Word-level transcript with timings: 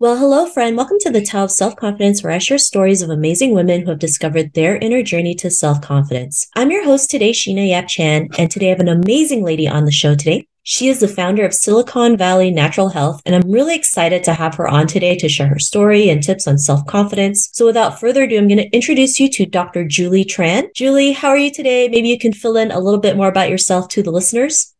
Well, 0.00 0.16
hello, 0.16 0.46
friend. 0.46 0.78
Welcome 0.78 0.96
to 1.00 1.10
the 1.10 1.20
Tao 1.20 1.44
of 1.44 1.50
Self 1.50 1.76
Confidence, 1.76 2.22
where 2.22 2.32
I 2.32 2.38
share 2.38 2.56
stories 2.56 3.02
of 3.02 3.10
amazing 3.10 3.52
women 3.52 3.82
who 3.82 3.90
have 3.90 3.98
discovered 3.98 4.54
their 4.54 4.76
inner 4.76 5.02
journey 5.02 5.34
to 5.34 5.50
self 5.50 5.82
confidence. 5.82 6.48
I'm 6.56 6.70
your 6.70 6.86
host 6.86 7.10
today, 7.10 7.32
Sheena 7.32 7.68
Yap 7.68 7.86
Chan, 7.86 8.30
and 8.38 8.50
today 8.50 8.68
I 8.68 8.70
have 8.70 8.80
an 8.80 8.88
amazing 8.88 9.44
lady 9.44 9.68
on 9.68 9.84
the 9.84 9.92
show 9.92 10.14
today. 10.14 10.46
She 10.62 10.88
is 10.88 11.00
the 11.00 11.06
founder 11.06 11.44
of 11.44 11.52
Silicon 11.52 12.16
Valley 12.16 12.50
Natural 12.50 12.88
Health, 12.88 13.20
and 13.26 13.34
I'm 13.34 13.50
really 13.50 13.74
excited 13.74 14.24
to 14.24 14.32
have 14.32 14.54
her 14.54 14.66
on 14.66 14.86
today 14.86 15.16
to 15.18 15.28
share 15.28 15.48
her 15.48 15.58
story 15.58 16.08
and 16.08 16.22
tips 16.22 16.48
on 16.48 16.56
self 16.56 16.86
confidence. 16.86 17.50
So, 17.52 17.66
without 17.66 18.00
further 18.00 18.22
ado, 18.22 18.38
I'm 18.38 18.48
going 18.48 18.56
to 18.56 18.74
introduce 18.74 19.20
you 19.20 19.28
to 19.32 19.44
Dr. 19.44 19.84
Julie 19.84 20.24
Tran. 20.24 20.72
Julie, 20.74 21.12
how 21.12 21.28
are 21.28 21.36
you 21.36 21.52
today? 21.52 21.88
Maybe 21.88 22.08
you 22.08 22.18
can 22.18 22.32
fill 22.32 22.56
in 22.56 22.70
a 22.70 22.80
little 22.80 23.00
bit 23.00 23.18
more 23.18 23.28
about 23.28 23.50
yourself 23.50 23.88
to 23.88 24.02
the 24.02 24.12
listeners. 24.12 24.74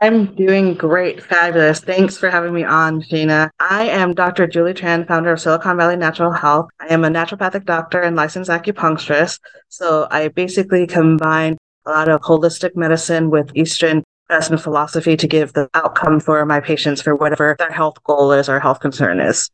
I'm 0.00 0.34
doing 0.34 0.74
great, 0.74 1.22
fabulous. 1.22 1.80
Thanks 1.80 2.16
for 2.16 2.28
having 2.28 2.52
me 2.52 2.64
on, 2.64 3.00
Sheena. 3.02 3.48
I 3.60 3.84
am 3.84 4.12
Dr. 4.12 4.46
Julie 4.46 4.74
Tran, 4.74 5.06
founder 5.06 5.32
of 5.32 5.40
Silicon 5.40 5.76
Valley 5.76 5.96
Natural 5.96 6.32
Health. 6.32 6.68
I 6.80 6.92
am 6.92 7.04
a 7.04 7.08
naturopathic 7.08 7.64
doctor 7.64 8.00
and 8.02 8.16
licensed 8.16 8.50
acupuncturist. 8.50 9.40
So 9.68 10.06
I 10.10 10.28
basically 10.28 10.86
combine 10.86 11.56
a 11.86 11.90
lot 11.90 12.08
of 12.08 12.20
holistic 12.20 12.76
medicine 12.76 13.30
with 13.30 13.50
Eastern 13.54 14.02
medicine 14.28 14.58
philosophy 14.58 15.16
to 15.16 15.28
give 15.28 15.52
the 15.52 15.68
outcome 15.74 16.18
for 16.18 16.44
my 16.44 16.60
patients 16.60 17.00
for 17.00 17.14
whatever 17.14 17.56
their 17.58 17.70
health 17.70 18.02
goal 18.04 18.32
is 18.32 18.48
or 18.48 18.58
health 18.58 18.80
concern 18.80 19.20
is. 19.20 19.50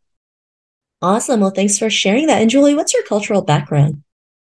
Awesome. 1.02 1.40
Well, 1.40 1.50
thanks 1.50 1.78
for 1.78 1.90
sharing 1.90 2.26
that. 2.26 2.40
And 2.40 2.50
Julie, 2.50 2.74
what's 2.74 2.94
your 2.94 3.02
cultural 3.04 3.42
background? 3.42 4.02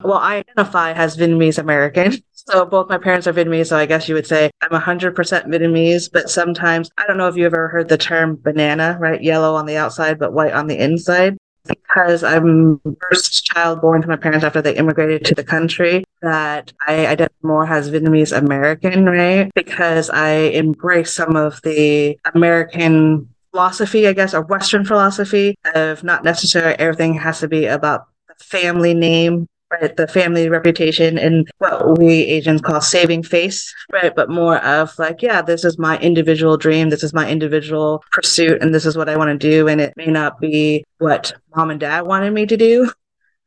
Well, 0.03 0.19
I 0.19 0.37
identify 0.37 0.91
as 0.93 1.17
Vietnamese 1.17 1.57
American. 1.57 2.13
So 2.45 2.65
both 2.65 2.89
my 2.89 2.97
parents 2.97 3.25
are 3.25 3.31
Vietnamese, 3.31 3.67
so 3.67 3.77
I 3.77 3.85
guess 3.85 4.09
you 4.09 4.15
would 4.15 4.27
say 4.27 4.51
I'm 4.59 4.71
100% 4.71 5.15
Vietnamese, 5.15 6.09
but 6.11 6.29
sometimes, 6.29 6.91
I 6.97 7.07
don't 7.07 7.17
know 7.17 7.29
if 7.29 7.37
you've 7.37 7.53
ever 7.53 7.69
heard 7.69 7.87
the 7.87 7.97
term 7.97 8.35
banana, 8.35 8.97
right? 8.99 9.23
Yellow 9.23 9.55
on 9.55 9.65
the 9.65 9.77
outside, 9.77 10.19
but 10.19 10.33
white 10.33 10.51
on 10.51 10.67
the 10.67 10.77
inside. 10.77 11.37
Because 11.65 12.21
I'm 12.21 12.81
first 12.99 13.45
child 13.45 13.79
born 13.79 14.01
to 14.01 14.09
my 14.09 14.17
parents 14.17 14.43
after 14.43 14.61
they 14.61 14.75
immigrated 14.75 15.23
to 15.23 15.35
the 15.35 15.43
country, 15.45 16.03
that 16.21 16.73
I 16.85 17.05
identify 17.07 17.33
more 17.43 17.65
as 17.65 17.89
Vietnamese 17.89 18.37
American, 18.37 19.05
right? 19.05 19.49
Because 19.55 20.09
I 20.09 20.31
embrace 20.31 21.13
some 21.13 21.37
of 21.37 21.61
the 21.61 22.19
American 22.35 23.29
philosophy, 23.51 24.05
I 24.05 24.11
guess, 24.11 24.33
or 24.33 24.41
Western 24.41 24.83
philosophy 24.83 25.55
of 25.75 26.03
not 26.03 26.25
necessarily 26.25 26.75
everything 26.77 27.13
has 27.13 27.39
to 27.39 27.47
be 27.47 27.67
about 27.67 28.07
the 28.27 28.43
family 28.43 28.93
name 28.93 29.47
right? 29.81 29.95
The 29.95 30.07
family 30.07 30.49
reputation 30.49 31.17
and 31.17 31.49
what 31.57 31.97
we 31.97 32.23
Asians 32.25 32.61
call 32.61 32.81
saving 32.81 33.23
face, 33.23 33.73
right? 33.91 34.15
But 34.15 34.29
more 34.29 34.57
of 34.63 34.97
like, 34.99 35.21
yeah, 35.21 35.41
this 35.41 35.65
is 35.65 35.79
my 35.79 35.97
individual 35.99 36.57
dream. 36.57 36.89
This 36.89 37.03
is 37.03 37.13
my 37.13 37.29
individual 37.29 38.03
pursuit. 38.11 38.61
And 38.61 38.73
this 38.73 38.85
is 38.85 38.95
what 38.95 39.09
I 39.09 39.17
want 39.17 39.29
to 39.39 39.49
do. 39.49 39.67
And 39.67 39.81
it 39.81 39.93
may 39.97 40.07
not 40.07 40.39
be 40.39 40.83
what 40.99 41.33
mom 41.55 41.71
and 41.71 41.79
dad 41.79 42.01
wanted 42.01 42.33
me 42.33 42.45
to 42.45 42.57
do, 42.57 42.91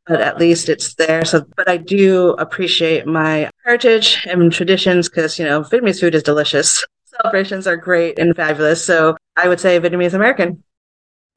but 0.05 0.21
at 0.21 0.37
least 0.37 0.69
it's 0.69 0.95
there. 0.95 1.23
So, 1.23 1.45
but 1.55 1.69
I 1.69 1.77
do 1.77 2.31
appreciate 2.31 3.07
my 3.07 3.49
heritage 3.63 4.25
and 4.27 4.51
traditions 4.51 5.09
because, 5.09 5.39
you 5.39 5.45
know, 5.45 5.61
Vietnamese 5.61 6.01
food 6.01 6.15
is 6.15 6.23
delicious. 6.23 6.85
Celebrations 7.05 7.67
are 7.67 7.77
great 7.77 8.19
and 8.19 8.35
fabulous. 8.35 8.83
So 8.83 9.15
I 9.35 9.47
would 9.47 9.59
say 9.59 9.79
Vietnamese 9.79 10.13
American. 10.13 10.63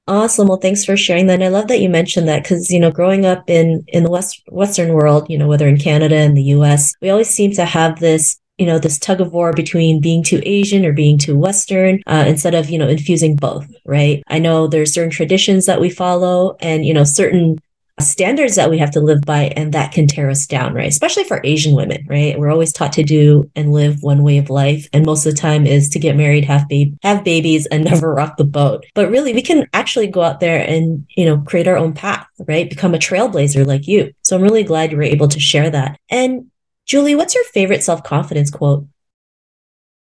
Awesome. 0.07 0.49
Well, 0.49 0.59
thanks 0.59 0.85
for 0.85 0.97
sharing 0.97 1.27
that. 1.29 1.35
And 1.35 1.45
I 1.45 1.49
love 1.49 1.69
that 1.69 1.81
you 1.81 1.89
mentioned 1.89 2.27
that 2.27 2.43
because, 2.43 2.71
you 2.71 2.81
know, 2.81 2.91
growing 2.91 3.25
up 3.25 3.49
in, 3.49 3.85
in 3.89 4.03
the 4.03 4.11
West, 4.11 4.43
Western 4.49 4.93
world, 4.93 5.31
you 5.31 5.39
know, 5.39 5.47
whether 5.47 5.69
in 5.69 5.79
Canada 5.79 6.17
and 6.17 6.37
the 6.37 6.43
US, 6.55 6.95
we 7.01 7.11
always 7.11 7.31
seem 7.31 7.53
to 7.53 7.65
have 7.65 8.01
this 8.01 8.39
you 8.59 8.67
know 8.67 8.79
this 8.79 8.99
tug 8.99 9.23
of 9.23 9.33
war 9.33 9.55
between 9.55 10.03
being 10.03 10.23
too 10.23 10.43
asian 10.45 10.85
or 10.85 10.93
being 10.93 11.17
too 11.17 11.35
western 11.35 12.03
uh, 12.07 12.25
instead 12.29 12.55
of 12.55 12.69
you 12.69 12.79
know 12.79 12.89
infusing 12.89 13.35
both 13.35 13.67
right 13.87 14.23
i 14.29 14.39
know 14.39 14.67
there's 14.67 14.93
certain 14.93 15.11
traditions 15.11 15.65
that 15.65 15.81
we 15.81 15.89
follow 15.89 16.57
and 16.61 16.85
you 16.85 16.93
know 16.93 17.03
certain 17.03 17.59
standards 18.01 18.57
that 18.57 18.71
we 18.71 18.79
have 18.79 18.91
to 18.91 19.01
live 19.01 19.23
by 19.23 19.53
and 19.57 19.73
that 19.73 19.93
can 19.93 20.07
tear 20.07 20.31
us 20.31 20.47
down 20.47 20.75
right? 20.75 20.89
Especially 20.89 21.25
for 21.25 21.41
asian 21.45 21.75
women 21.75 22.07
right? 22.09 22.39
We're 22.39 22.51
always 22.51 22.73
taught 22.73 22.93
to 22.95 23.03
do 23.03 23.51
and 23.55 23.73
live 23.73 24.03
one 24.03 24.23
way 24.23 24.39
of 24.39 24.51
life. 24.51 24.89
And 24.93 25.07
most 25.07 25.27
of 25.27 25.35
the 25.35 25.41
time 25.41 25.67
is 25.67 25.89
to 25.91 25.99
get 25.99 26.17
married 26.17 26.45
have 26.45 26.69
baby 26.69 26.97
have 27.03 27.25
babies 27.25 27.67
and 27.67 27.85
never 27.91 28.13
rock 28.13 28.37
the 28.37 28.45
boat. 28.45 28.85
But 28.95 29.11
really 29.11 29.33
we 29.33 29.43
can 29.43 29.67
actually 29.73 30.07
go 30.07 30.23
out 30.23 30.41
there 30.41 30.67
and 30.67 31.07
you 31.17 31.25
know 31.25 31.39
create 31.39 31.69
our 31.69 31.77
own 31.77 31.93
path 31.93 32.27
right? 32.47 32.71
Become 32.71 32.95
a 32.95 32.99
trailblazer 32.99 33.67
like 33.67 33.87
you. 33.87 34.13
So 34.23 34.37
i'm 34.37 34.43
really 34.43 34.65
glad 34.65 34.91
you 34.91 34.97
were 34.97 35.03
able 35.03 35.29
to 35.29 35.41
share 35.41 35.71
that. 35.71 35.99
And 36.09 36.51
julie 36.87 37.15
what's 37.15 37.35
your 37.35 37.45
favorite 37.45 37.83
self-confidence 37.83 38.51
quote? 38.51 38.87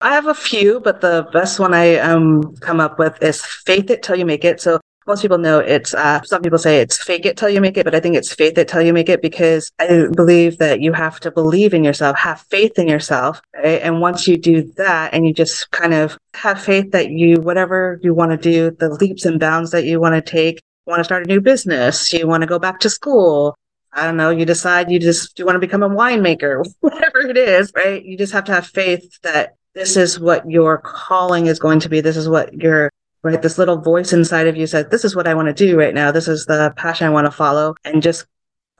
I 0.02 0.14
have 0.14 0.26
a 0.26 0.34
few, 0.34 0.80
but 0.80 1.00
the 1.00 1.28
best 1.32 1.60
one 1.60 1.74
I 1.74 1.96
um 1.98 2.56
come 2.56 2.80
up 2.80 2.98
with 2.98 3.22
is 3.22 3.44
faith 3.44 3.88
it 3.88 4.02
till 4.02 4.16
you 4.16 4.26
make 4.26 4.44
it. 4.44 4.60
So 4.60 4.80
most 5.06 5.22
people 5.22 5.38
know 5.38 5.58
it's 5.58 5.94
uh, 5.94 6.20
some 6.22 6.42
people 6.42 6.58
say 6.58 6.80
it's 6.80 7.02
fake 7.02 7.26
it 7.26 7.36
till 7.36 7.48
you 7.48 7.60
make 7.60 7.76
it 7.76 7.84
but 7.84 7.94
i 7.94 8.00
think 8.00 8.16
it's 8.16 8.32
faith 8.34 8.56
it 8.58 8.68
till 8.68 8.82
you 8.82 8.92
make 8.92 9.08
it 9.08 9.22
because 9.22 9.70
i 9.78 10.06
believe 10.14 10.58
that 10.58 10.80
you 10.80 10.92
have 10.92 11.18
to 11.20 11.30
believe 11.30 11.74
in 11.74 11.84
yourself 11.84 12.16
have 12.16 12.40
faith 12.50 12.78
in 12.78 12.88
yourself 12.88 13.40
right? 13.54 13.82
and 13.82 14.00
once 14.00 14.26
you 14.26 14.36
do 14.36 14.62
that 14.76 15.12
and 15.12 15.26
you 15.26 15.32
just 15.32 15.70
kind 15.70 15.94
of 15.94 16.16
have 16.34 16.60
faith 16.60 16.90
that 16.92 17.10
you 17.10 17.40
whatever 17.40 17.98
you 18.02 18.14
want 18.14 18.30
to 18.30 18.36
do 18.36 18.70
the 18.78 18.88
leaps 18.88 19.24
and 19.24 19.40
bounds 19.40 19.70
that 19.70 19.84
you 19.84 20.00
want 20.00 20.14
to 20.14 20.30
take 20.30 20.60
want 20.86 20.98
to 20.98 21.04
start 21.04 21.24
a 21.24 21.28
new 21.28 21.40
business 21.40 22.12
you 22.12 22.26
want 22.26 22.40
to 22.40 22.46
go 22.46 22.58
back 22.58 22.80
to 22.80 22.90
school 22.90 23.56
I 23.94 24.06
don't 24.06 24.16
know, 24.16 24.30
you 24.30 24.46
decide 24.46 24.90
you 24.90 24.98
just 24.98 25.38
you 25.38 25.44
want 25.44 25.56
to 25.56 25.60
become 25.60 25.82
a 25.82 25.88
winemaker, 25.88 26.64
whatever 26.80 27.20
it 27.20 27.36
is, 27.36 27.70
right? 27.76 28.02
You 28.02 28.16
just 28.16 28.32
have 28.32 28.44
to 28.44 28.52
have 28.52 28.66
faith 28.66 29.20
that 29.22 29.56
this 29.74 29.96
is 29.96 30.18
what 30.18 30.48
your 30.50 30.78
calling 30.78 31.46
is 31.46 31.58
going 31.58 31.80
to 31.80 31.88
be. 31.88 32.00
This 32.00 32.16
is 32.16 32.28
what 32.28 32.52
your 32.54 32.90
right? 33.22 33.40
This 33.40 33.58
little 33.58 33.80
voice 33.80 34.12
inside 34.12 34.46
of 34.46 34.56
you 34.56 34.66
says, 34.66 34.86
this 34.90 35.04
is 35.04 35.14
what 35.14 35.28
I 35.28 35.34
want 35.34 35.48
to 35.48 35.54
do 35.54 35.78
right 35.78 35.94
now. 35.94 36.10
This 36.10 36.28
is 36.28 36.46
the 36.46 36.72
passion 36.76 37.06
I 37.06 37.10
want 37.10 37.26
to 37.26 37.30
follow 37.30 37.74
and 37.84 38.02
just 38.02 38.26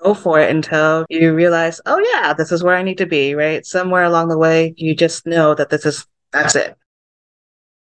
go 0.03 0.15
for 0.15 0.41
it 0.41 0.51
until 0.51 1.07
you 1.09 1.33
realize, 1.35 1.81
oh 1.87 1.99
yeah, 2.13 2.33
this 2.33 2.51
is 2.51 2.63
where 2.63 2.77
I 2.77 2.83
need 2.83 2.99
to 2.99 3.07
be, 3.07 3.35
right? 3.35 3.65
Somewhere 3.65 4.03
along 4.03 4.29
the 4.29 4.39
way, 4.39 4.75
you 4.77 4.95
just 4.95 5.27
know 5.27 5.55
that 5.55 5.71
this 5.71 5.87
is, 5.87 6.07
that's 6.33 6.57
it. 6.57 6.77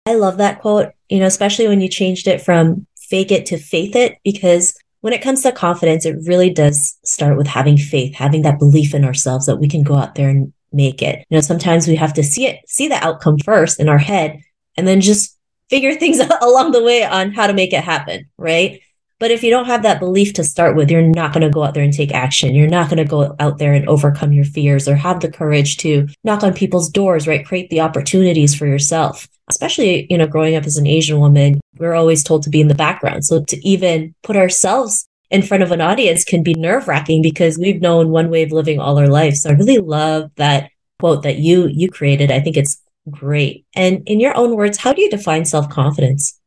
I 0.05 0.15
love 0.15 0.37
that 0.37 0.59
quote, 0.59 0.91
you 1.07 1.19
know, 1.19 1.27
especially 1.27 1.67
when 1.67 1.81
you 1.81 1.87
changed 1.87 2.27
it 2.27 2.41
from 2.41 2.85
fake 2.97 3.31
it 3.31 3.45
to 3.47 3.57
faith 3.57 3.95
it, 3.95 4.17
because 4.23 4.77
when 5.01 5.13
it 5.13 5.21
comes 5.21 5.43
to 5.43 5.51
confidence, 5.51 6.05
it 6.05 6.17
really 6.25 6.49
does 6.49 6.97
start 7.05 7.37
with 7.37 7.47
having 7.47 7.77
faith, 7.77 8.15
having 8.15 8.41
that 8.41 8.59
belief 8.59 8.93
in 8.93 9.05
ourselves 9.05 9.45
that 9.45 9.57
we 9.57 9.69
can 9.69 9.81
go 9.83 9.95
out 9.95 10.15
there 10.15 10.29
and 10.29 10.51
make 10.73 11.01
it. 11.01 11.25
You 11.29 11.37
know, 11.37 11.41
sometimes 11.41 11.87
we 11.87 11.95
have 11.95 12.13
to 12.15 12.23
see 12.23 12.45
it, 12.45 12.59
see 12.67 12.89
the 12.89 13.03
outcome 13.03 13.37
first 13.39 13.79
in 13.79 13.87
our 13.87 13.97
head, 13.97 14.41
and 14.75 14.85
then 14.85 14.99
just 14.99 15.38
figure 15.69 15.95
things 15.95 16.19
out 16.19 16.41
along 16.43 16.71
the 16.71 16.83
way 16.83 17.03
on 17.03 17.31
how 17.31 17.47
to 17.47 17.53
make 17.53 17.73
it 17.73 17.83
happen, 17.83 18.29
right? 18.37 18.81
But 19.19 19.31
if 19.31 19.43
you 19.43 19.49
don't 19.49 19.65
have 19.65 19.83
that 19.83 19.99
belief 19.99 20.33
to 20.33 20.45
start 20.45 20.77
with, 20.77 20.89
you're 20.89 21.01
not 21.01 21.33
going 21.33 21.41
to 21.41 21.49
go 21.49 21.63
out 21.63 21.73
there 21.73 21.83
and 21.83 21.93
take 21.93 22.13
action. 22.13 22.55
You're 22.55 22.69
not 22.69 22.89
going 22.89 23.03
to 23.03 23.05
go 23.05 23.35
out 23.39 23.57
there 23.57 23.73
and 23.73 23.87
overcome 23.87 24.31
your 24.31 24.45
fears 24.45 24.87
or 24.87 24.95
have 24.95 25.19
the 25.19 25.29
courage 25.29 25.75
to 25.77 26.07
knock 26.23 26.41
on 26.41 26.53
people's 26.53 26.89
doors, 26.89 27.27
right? 27.27 27.45
Create 27.45 27.69
the 27.69 27.81
opportunities 27.81 28.55
for 28.55 28.65
yourself. 28.65 29.27
Especially, 29.49 30.07
you 30.09 30.17
know, 30.17 30.27
growing 30.27 30.55
up 30.55 30.63
as 30.63 30.77
an 30.77 30.87
Asian 30.87 31.19
woman, 31.19 31.59
we're 31.77 31.95
always 31.95 32.23
told 32.23 32.43
to 32.43 32.49
be 32.49 32.61
in 32.61 32.69
the 32.69 32.75
background. 32.75 33.25
So 33.25 33.43
to 33.43 33.67
even 33.67 34.15
put 34.23 34.37
ourselves 34.37 35.05
in 35.29 35.41
front 35.41 35.63
of 35.63 35.71
an 35.71 35.81
audience 35.81 36.23
can 36.23 36.41
be 36.41 36.53
nerve 36.53 36.87
wracking 36.87 37.21
because 37.21 37.57
we've 37.57 37.81
known 37.81 38.09
one 38.09 38.29
way 38.29 38.43
of 38.43 38.51
living 38.51 38.79
all 38.79 38.97
our 38.97 39.09
life. 39.09 39.35
So 39.35 39.49
I 39.49 39.53
really 39.53 39.79
love 39.79 40.31
that 40.37 40.71
quote 40.99 41.23
that 41.23 41.37
you 41.37 41.67
you 41.67 41.89
created. 41.89 42.31
I 42.31 42.39
think 42.39 42.57
it's 42.57 42.81
Great. 43.09 43.65
And 43.75 44.03
in 44.07 44.19
your 44.19 44.35
own 44.37 44.55
words, 44.55 44.77
how 44.77 44.93
do 44.93 45.01
you 45.01 45.09
define 45.09 45.45
self 45.45 45.69
confidence? 45.69 46.39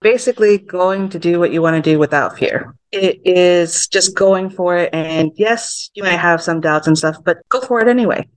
Basically, 0.00 0.58
going 0.58 1.08
to 1.10 1.18
do 1.18 1.38
what 1.38 1.52
you 1.52 1.62
want 1.62 1.82
to 1.82 1.90
do 1.90 1.98
without 1.98 2.38
fear. 2.38 2.74
It 2.90 3.20
is 3.24 3.86
just 3.86 4.16
going 4.16 4.50
for 4.50 4.76
it. 4.76 4.90
And 4.92 5.30
yes, 5.36 5.90
you 5.94 6.02
may 6.02 6.16
have 6.16 6.42
some 6.42 6.60
doubts 6.60 6.86
and 6.86 6.98
stuff, 6.98 7.16
but 7.24 7.38
go 7.48 7.60
for 7.60 7.80
it 7.80 7.88
anyway. 7.88 8.28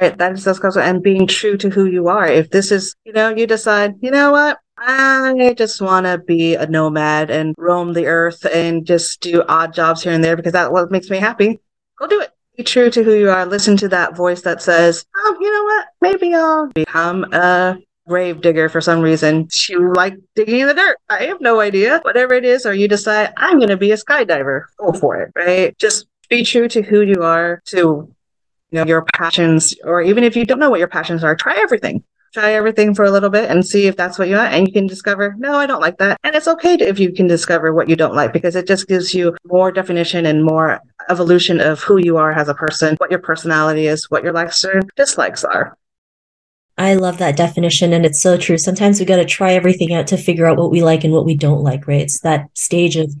Right? 0.00 0.16
That 0.16 0.32
is 0.32 0.44
self 0.44 0.60
confidence 0.60 0.88
and 0.88 1.02
being 1.02 1.26
true 1.26 1.56
to 1.58 1.68
who 1.68 1.86
you 1.86 2.08
are. 2.08 2.26
If 2.26 2.50
this 2.50 2.72
is, 2.72 2.94
you 3.04 3.12
know, 3.12 3.28
you 3.28 3.46
decide, 3.46 3.94
you 4.00 4.10
know 4.10 4.32
what? 4.32 4.58
I 4.78 5.54
just 5.56 5.80
want 5.80 6.04
to 6.04 6.18
be 6.18 6.54
a 6.54 6.66
nomad 6.66 7.30
and 7.30 7.54
roam 7.56 7.94
the 7.94 8.06
earth 8.06 8.44
and 8.44 8.84
just 8.84 9.20
do 9.20 9.42
odd 9.48 9.72
jobs 9.72 10.02
here 10.02 10.12
and 10.12 10.22
there 10.22 10.36
because 10.36 10.52
that's 10.52 10.70
what 10.70 10.90
makes 10.90 11.08
me 11.08 11.18
happy. 11.18 11.58
Go 11.98 12.06
do 12.06 12.20
it 12.20 12.30
be 12.56 12.62
true 12.64 12.90
to 12.90 13.02
who 13.02 13.12
you 13.12 13.30
are. 13.30 13.44
Listen 13.46 13.76
to 13.76 13.88
that 13.88 14.16
voice 14.16 14.42
that 14.42 14.62
says, 14.62 15.04
"Oh, 15.16 15.36
you 15.40 15.52
know 15.52 15.64
what? 15.64 15.86
Maybe 16.06 16.32
I'll 16.34 16.68
become 16.68 17.24
a 17.32 17.78
grave 18.06 18.40
digger 18.40 18.68
for 18.68 18.80
some 18.80 19.00
reason. 19.00 19.48
You 19.68 19.92
like 19.92 20.14
digging 20.36 20.60
in 20.60 20.68
the 20.68 20.74
dirt. 20.74 20.98
I 21.10 21.24
have 21.24 21.40
no 21.40 21.58
idea. 21.58 21.98
Whatever 22.04 22.34
it 22.34 22.44
is, 22.44 22.64
or 22.64 22.72
you 22.72 22.86
decide 22.86 23.32
I'm 23.36 23.58
going 23.58 23.70
to 23.70 23.76
be 23.76 23.90
a 23.90 23.96
skydiver. 23.96 24.66
Go 24.78 24.92
for 24.92 25.16
it. 25.16 25.32
Right? 25.34 25.76
Just 25.78 26.06
be 26.28 26.44
true 26.44 26.68
to 26.68 26.80
who 26.80 27.00
you 27.00 27.24
are, 27.24 27.60
to 27.66 27.76
you 28.70 28.78
know, 28.78 28.86
your 28.86 29.04
passions, 29.14 29.74
or 29.82 30.00
even 30.00 30.22
if 30.22 30.36
you 30.36 30.44
don't 30.44 30.60
know 30.60 30.70
what 30.70 30.78
your 30.78 30.86
passions 30.88 31.24
are, 31.24 31.34
try 31.34 31.56
everything. 31.58 32.04
Try 32.32 32.52
everything 32.52 32.94
for 32.94 33.04
a 33.04 33.10
little 33.10 33.30
bit 33.30 33.50
and 33.50 33.66
see 33.66 33.88
if 33.88 33.96
that's 33.96 34.16
what 34.16 34.28
you 34.28 34.36
want. 34.36 34.52
And 34.52 34.68
you 34.68 34.72
can 34.72 34.86
discover, 34.86 35.34
no, 35.38 35.54
I 35.54 35.66
don't 35.66 35.80
like 35.80 35.98
that. 35.98 36.20
And 36.22 36.36
it's 36.36 36.48
okay 36.48 36.76
to, 36.76 36.86
if 36.86 37.00
you 37.00 37.12
can 37.12 37.26
discover 37.26 37.72
what 37.72 37.88
you 37.88 37.96
don't 37.96 38.14
like 38.14 38.32
because 38.32 38.54
it 38.54 38.68
just 38.68 38.86
gives 38.86 39.12
you 39.12 39.36
more 39.44 39.72
definition 39.72 40.26
and 40.26 40.44
more 40.44 40.80
evolution 41.08 41.60
of 41.60 41.82
who 41.82 41.96
you 41.96 42.16
are 42.16 42.32
as 42.32 42.48
a 42.48 42.54
person, 42.54 42.94
what 42.98 43.10
your 43.10 43.20
personality 43.20 43.88
is, 43.88 44.08
what 44.08 44.22
your 44.22 44.32
likes 44.32 44.64
or 44.64 44.82
dislikes 44.94 45.42
are. 45.42 45.76
I 46.78 46.94
love 46.94 47.18
that 47.18 47.36
definition. 47.36 47.92
And 47.92 48.04
it's 48.04 48.20
so 48.20 48.36
true. 48.36 48.58
Sometimes 48.58 49.00
we 49.00 49.06
got 49.06 49.16
to 49.16 49.24
try 49.24 49.52
everything 49.52 49.94
out 49.94 50.06
to 50.08 50.16
figure 50.16 50.46
out 50.46 50.58
what 50.58 50.70
we 50.70 50.82
like 50.82 51.04
and 51.04 51.12
what 51.12 51.24
we 51.24 51.34
don't 51.34 51.62
like, 51.62 51.86
right? 51.86 52.02
It's 52.02 52.20
that 52.20 52.48
stage 52.54 52.96
of 52.96 53.14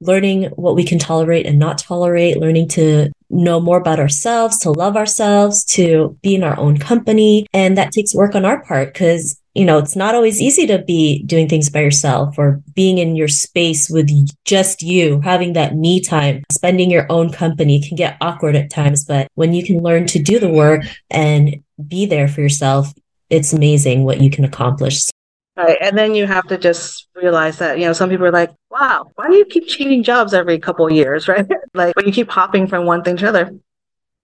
learning 0.00 0.44
what 0.56 0.76
we 0.76 0.84
can 0.84 0.98
tolerate 0.98 1.46
and 1.46 1.58
not 1.58 1.78
tolerate, 1.78 2.36
learning 2.36 2.68
to 2.68 3.10
know 3.30 3.60
more 3.60 3.78
about 3.78 3.98
ourselves, 3.98 4.58
to 4.58 4.70
love 4.70 4.96
ourselves, 4.96 5.64
to 5.64 6.16
be 6.22 6.34
in 6.34 6.44
our 6.44 6.58
own 6.58 6.78
company. 6.78 7.46
And 7.52 7.76
that 7.76 7.92
takes 7.92 8.14
work 8.14 8.34
on 8.34 8.44
our 8.44 8.62
part 8.64 8.92
because, 8.92 9.40
you 9.58 9.64
know, 9.64 9.78
it's 9.78 9.96
not 9.96 10.14
always 10.14 10.40
easy 10.40 10.68
to 10.68 10.78
be 10.78 11.24
doing 11.24 11.48
things 11.48 11.68
by 11.68 11.80
yourself 11.80 12.38
or 12.38 12.62
being 12.74 12.98
in 12.98 13.16
your 13.16 13.26
space 13.26 13.90
with 13.90 14.08
just 14.44 14.82
you, 14.82 15.20
having 15.20 15.54
that 15.54 15.74
me 15.74 16.00
time, 16.00 16.44
spending 16.52 16.92
your 16.92 17.06
own 17.10 17.32
company 17.32 17.82
can 17.82 17.96
get 17.96 18.16
awkward 18.20 18.54
at 18.54 18.70
times. 18.70 19.04
But 19.04 19.26
when 19.34 19.52
you 19.52 19.64
can 19.64 19.82
learn 19.82 20.06
to 20.06 20.22
do 20.22 20.38
the 20.38 20.48
work 20.48 20.82
and 21.10 21.56
be 21.88 22.06
there 22.06 22.28
for 22.28 22.40
yourself, 22.40 22.94
it's 23.30 23.52
amazing 23.52 24.04
what 24.04 24.20
you 24.20 24.30
can 24.30 24.44
accomplish. 24.44 25.10
Right. 25.56 25.76
And 25.80 25.98
then 25.98 26.14
you 26.14 26.28
have 26.28 26.46
to 26.46 26.56
just 26.56 27.08
realize 27.16 27.58
that, 27.58 27.80
you 27.80 27.84
know, 27.84 27.92
some 27.92 28.10
people 28.10 28.26
are 28.26 28.30
like, 28.30 28.52
wow, 28.70 29.10
why 29.16 29.26
do 29.26 29.34
you 29.34 29.44
keep 29.44 29.66
changing 29.66 30.04
jobs 30.04 30.34
every 30.34 30.60
couple 30.60 30.90
years, 30.92 31.26
right? 31.32 31.44
like 31.74 31.96
when 31.96 32.06
you 32.06 32.12
keep 32.12 32.30
hopping 32.30 32.68
from 32.68 32.86
one 32.86 33.02
thing 33.02 33.16
to 33.16 33.28
another, 33.28 33.58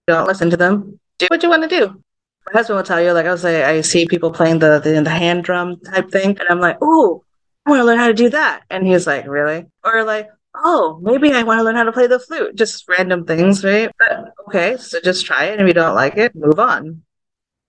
don't 0.06 0.28
listen 0.28 0.48
to 0.50 0.56
them. 0.56 1.00
Do 1.18 1.26
what 1.28 1.42
you 1.42 1.48
want 1.48 1.68
to 1.68 1.68
do. 1.68 2.03
My 2.46 2.52
husband 2.52 2.76
will 2.76 2.84
tell 2.84 3.02
you, 3.02 3.12
like 3.12 3.26
I'll 3.26 3.38
say, 3.38 3.64
I 3.64 3.80
see 3.80 4.06
people 4.06 4.30
playing 4.30 4.58
the, 4.58 4.78
the, 4.78 5.00
the 5.02 5.10
hand 5.10 5.44
drum 5.44 5.80
type 5.80 6.10
thing. 6.10 6.36
And 6.38 6.48
I'm 6.50 6.60
like, 6.60 6.78
oh, 6.82 7.24
I 7.64 7.70
want 7.70 7.80
to 7.80 7.84
learn 7.84 7.98
how 7.98 8.08
to 8.08 8.14
do 8.14 8.28
that. 8.30 8.62
And 8.70 8.86
he's 8.86 9.06
like, 9.06 9.26
really? 9.26 9.66
Or 9.82 10.04
like, 10.04 10.28
oh, 10.54 11.00
maybe 11.02 11.32
I 11.32 11.42
want 11.42 11.58
to 11.58 11.64
learn 11.64 11.76
how 11.76 11.84
to 11.84 11.92
play 11.92 12.06
the 12.06 12.18
flute. 12.18 12.54
Just 12.54 12.86
random 12.88 13.24
things, 13.24 13.64
right? 13.64 13.90
But, 13.98 14.34
okay, 14.46 14.76
so 14.76 15.00
just 15.00 15.24
try 15.24 15.46
it. 15.46 15.52
And 15.52 15.62
if 15.62 15.68
you 15.68 15.74
don't 15.74 15.94
like 15.94 16.16
it, 16.16 16.34
move 16.34 16.58
on. 16.58 16.84
You 16.86 17.02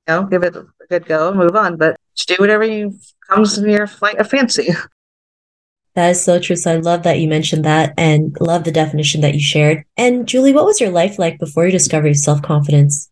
know, 0.07 0.23
give 0.23 0.43
it 0.43 0.55
a 0.55 0.65
good 0.89 1.05
go 1.05 1.33
move 1.33 1.55
on. 1.55 1.77
But 1.77 1.97
just 2.15 2.27
do 2.27 2.35
whatever 2.37 2.65
you 2.65 2.99
comes 3.29 3.57
in 3.57 3.69
your 3.69 3.87
flight 3.87 4.17
of 4.19 4.29
fancy. 4.29 4.69
That 5.95 6.09
is 6.09 6.21
so 6.21 6.39
true. 6.39 6.57
So 6.57 6.73
I 6.73 6.75
love 6.75 7.03
that 7.03 7.19
you 7.19 7.29
mentioned 7.29 7.63
that 7.63 7.93
and 7.97 8.35
love 8.41 8.65
the 8.65 8.71
definition 8.71 9.21
that 9.21 9.33
you 9.33 9.39
shared. 9.39 9.85
And 9.95 10.27
Julie, 10.27 10.51
what 10.51 10.65
was 10.65 10.81
your 10.81 10.89
life 10.89 11.17
like 11.17 11.39
before 11.39 11.65
you 11.65 11.71
discovered 11.71 12.17
self 12.17 12.41
confidence? 12.41 13.09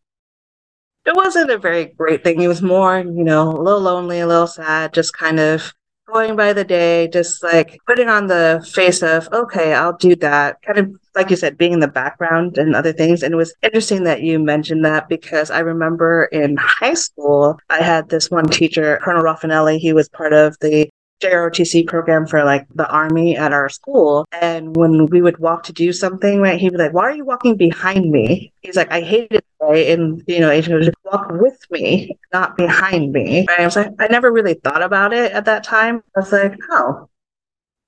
It 1.05 1.15
wasn't 1.15 1.51
a 1.51 1.57
very 1.57 1.85
great 1.85 2.23
thing. 2.23 2.41
It 2.41 2.47
was 2.47 2.61
more, 2.61 2.99
you 2.99 3.23
know, 3.23 3.49
a 3.49 3.61
little 3.61 3.81
lonely, 3.81 4.21
a 4.21 4.27
little 4.27 4.47
sad, 4.47 4.93
just 4.93 5.13
kind 5.13 5.39
of 5.39 5.73
going 6.11 6.35
by 6.35 6.53
the 6.53 6.63
day, 6.63 7.07
just 7.09 7.43
like 7.43 7.77
putting 7.87 8.07
on 8.07 8.27
the 8.27 8.65
face 8.73 9.01
of, 9.03 9.27
okay, 9.33 9.73
I'll 9.73 9.97
do 9.97 10.15
that. 10.17 10.61
Kind 10.61 10.79
of 10.79 10.95
like 11.15 11.29
you 11.29 11.35
said, 11.35 11.57
being 11.57 11.73
in 11.73 11.79
the 11.79 11.87
background 11.87 12.57
and 12.57 12.75
other 12.75 12.93
things. 12.93 13.21
And 13.21 13.33
it 13.33 13.37
was 13.37 13.53
interesting 13.61 14.03
that 14.05 14.21
you 14.21 14.39
mentioned 14.39 14.85
that 14.85 15.09
because 15.09 15.51
I 15.51 15.59
remember 15.59 16.25
in 16.25 16.55
high 16.57 16.93
school, 16.93 17.59
I 17.69 17.81
had 17.81 18.09
this 18.09 18.31
one 18.31 18.47
teacher, 18.47 18.99
Colonel 19.03 19.23
Raffanelli. 19.23 19.79
He 19.79 19.93
was 19.93 20.07
part 20.09 20.33
of 20.33 20.57
the 20.59 20.89
JROTC 21.23 21.87
program 21.87 22.27
for 22.27 22.43
like 22.43 22.67
the 22.75 22.87
army 22.89 23.37
at 23.37 23.53
our 23.53 23.69
school. 23.69 24.25
And 24.41 24.75
when 24.75 25.05
we 25.07 25.21
would 25.21 25.37
walk 25.37 25.63
to 25.63 25.73
do 25.73 25.93
something, 25.93 26.41
right, 26.41 26.59
he'd 26.59 26.71
be 26.71 26.77
like, 26.77 26.93
Why 26.93 27.03
are 27.03 27.15
you 27.15 27.25
walking 27.25 27.55
behind 27.55 28.11
me? 28.11 28.51
He's 28.61 28.75
like, 28.75 28.91
I 28.91 29.01
hate 29.01 29.31
it. 29.31 29.45
Right. 29.61 29.87
And, 29.87 30.21
you 30.27 30.39
know, 30.39 30.49
Asian 30.49 30.73
would 30.73 30.93
walk 31.05 31.31
with 31.31 31.57
me, 31.71 32.17
not 32.33 32.57
behind 32.57 33.13
me. 33.13 33.45
Right. 33.47 33.61
I 33.61 33.65
was 33.65 33.75
like, 33.75 33.91
I 33.99 34.07
never 34.07 34.31
really 34.31 34.55
thought 34.55 34.83
about 34.83 35.13
it 35.13 35.31
at 35.31 35.45
that 35.45 35.63
time. 35.63 36.03
I 36.15 36.19
was 36.19 36.31
like, 36.31 36.57
Oh. 36.71 37.09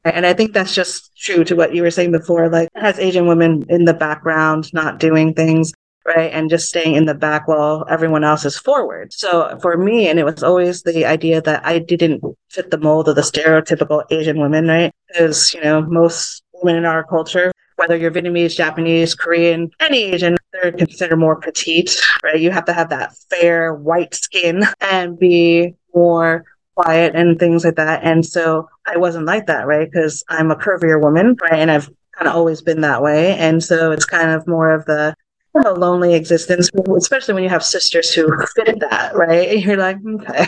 And 0.05 0.23
I 0.25 0.33
think 0.33 0.53
that's 0.53 0.75
just 0.75 1.15
true 1.17 1.43
to 1.45 1.55
what 1.55 1.73
you 1.73 1.81
were 1.81 1.89
saying 1.89 2.11
before. 2.11 2.47
Like, 2.47 2.69
as 2.75 2.99
Asian 2.99 3.25
women 3.25 3.65
in 3.69 3.85
the 3.85 3.93
background, 3.93 4.71
not 4.71 4.99
doing 4.99 5.33
things, 5.33 5.73
right? 6.05 6.31
And 6.31 6.49
just 6.49 6.69
staying 6.69 6.95
in 6.95 7.05
the 7.05 7.15
back 7.15 7.47
while 7.47 7.85
everyone 7.89 8.23
else 8.23 8.45
is 8.45 8.57
forward. 8.57 9.11
So 9.11 9.57
for 9.61 9.77
me, 9.77 10.07
and 10.07 10.19
it 10.19 10.23
was 10.23 10.43
always 10.43 10.83
the 10.83 11.05
idea 11.05 11.41
that 11.41 11.65
I 11.65 11.79
didn't 11.79 12.23
fit 12.49 12.71
the 12.71 12.77
mold 12.77 13.09
of 13.09 13.15
the 13.15 13.21
stereotypical 13.21 14.03
Asian 14.11 14.39
women, 14.39 14.67
right? 14.67 14.91
Because, 15.07 15.53
you 15.53 15.61
know, 15.61 15.81
most 15.81 16.43
women 16.53 16.75
in 16.75 16.85
our 16.85 17.03
culture, 17.03 17.51
whether 17.77 17.97
you're 17.97 18.11
Vietnamese, 18.11 18.55
Japanese, 18.55 19.15
Korean, 19.15 19.69
any 19.79 20.03
Asian, 20.03 20.37
they're 20.53 20.71
considered 20.71 21.17
more 21.17 21.35
petite, 21.35 21.99
right? 22.23 22.39
You 22.39 22.51
have 22.51 22.65
to 22.65 22.73
have 22.73 22.89
that 22.89 23.15
fair 23.29 23.73
white 23.73 24.15
skin 24.15 24.63
and 24.79 25.19
be 25.19 25.73
more 25.93 26.45
quiet 26.75 27.15
and 27.15 27.39
things 27.39 27.65
like 27.65 27.75
that. 27.75 28.03
And 28.03 28.25
so 28.25 28.69
I 28.85 28.97
wasn't 28.97 29.25
like 29.25 29.47
that, 29.47 29.65
right? 29.65 29.89
Because 29.91 30.23
I'm 30.29 30.51
a 30.51 30.55
curvier 30.55 31.01
woman, 31.01 31.35
right? 31.41 31.59
And 31.59 31.71
I've 31.71 31.89
kind 32.15 32.27
of 32.27 32.35
always 32.35 32.61
been 32.61 32.81
that 32.81 33.01
way. 33.01 33.35
And 33.35 33.63
so 33.63 33.91
it's 33.91 34.05
kind 34.05 34.29
of 34.29 34.47
more 34.47 34.71
of 34.71 34.85
the 34.85 35.15
a 35.63 35.73
lonely 35.73 36.13
existence, 36.13 36.69
especially 36.97 37.33
when 37.33 37.43
you 37.43 37.49
have 37.49 37.63
sisters 37.63 38.13
who 38.13 38.27
fit 38.55 38.79
that, 38.79 39.15
right? 39.15 39.49
And 39.49 39.63
you're 39.63 39.77
like, 39.77 39.97
okay. 40.05 40.47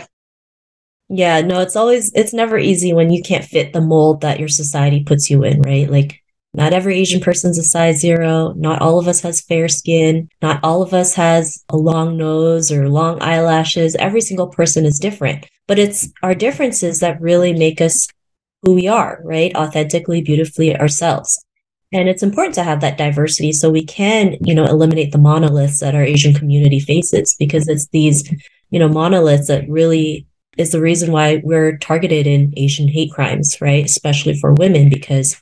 Yeah, 1.08 1.40
no, 1.40 1.60
it's 1.60 1.76
always, 1.76 2.12
it's 2.14 2.34
never 2.34 2.58
easy 2.58 2.92
when 2.92 3.10
you 3.10 3.22
can't 3.22 3.44
fit 3.44 3.72
the 3.72 3.80
mold 3.80 4.20
that 4.20 4.38
your 4.38 4.48
society 4.48 5.04
puts 5.04 5.30
you 5.30 5.42
in, 5.42 5.62
right? 5.62 5.88
Like, 5.90 6.22
not 6.54 6.72
every 6.72 6.98
Asian 6.98 7.20
person's 7.20 7.58
a 7.58 7.62
size 7.62 8.00
zero. 8.00 8.52
Not 8.56 8.80
all 8.80 8.98
of 8.98 9.06
us 9.06 9.20
has 9.20 9.40
fair 9.40 9.68
skin. 9.68 10.28
Not 10.42 10.60
all 10.62 10.82
of 10.82 10.94
us 10.94 11.14
has 11.14 11.62
a 11.68 11.76
long 11.76 12.16
nose 12.16 12.72
or 12.72 12.88
long 12.88 13.22
eyelashes. 13.22 13.94
Every 13.96 14.20
single 14.20 14.48
person 14.48 14.84
is 14.84 14.98
different, 14.98 15.46
but 15.66 15.78
it's 15.78 16.08
our 16.22 16.34
differences 16.34 17.00
that 17.00 17.20
really 17.20 17.52
make 17.52 17.80
us 17.80 18.08
who 18.62 18.74
we 18.74 18.88
are, 18.88 19.20
right? 19.24 19.54
Authentically, 19.54 20.22
beautifully 20.22 20.76
ourselves. 20.76 21.38
And 21.92 22.08
it's 22.08 22.22
important 22.22 22.54
to 22.56 22.62
have 22.62 22.80
that 22.80 22.98
diversity 22.98 23.52
so 23.52 23.70
we 23.70 23.84
can, 23.84 24.36
you 24.42 24.54
know, 24.54 24.64
eliminate 24.64 25.12
the 25.12 25.18
monoliths 25.18 25.80
that 25.80 25.94
our 25.94 26.02
Asian 26.02 26.34
community 26.34 26.80
faces 26.80 27.34
because 27.38 27.66
it's 27.66 27.88
these, 27.88 28.30
you 28.70 28.78
know, 28.78 28.88
monoliths 28.88 29.48
that 29.48 29.68
really 29.68 30.26
is 30.58 30.72
the 30.72 30.80
reason 30.80 31.12
why 31.12 31.40
we're 31.44 31.78
targeted 31.78 32.26
in 32.26 32.52
Asian 32.56 32.88
hate 32.88 33.12
crimes, 33.12 33.58
right? 33.60 33.84
Especially 33.84 34.38
for 34.38 34.52
women, 34.54 34.90
because 34.90 35.40